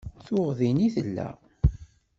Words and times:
Tuɣ 0.25 0.49
din 0.59 0.83
i 0.85 0.89
nella. 1.03 1.29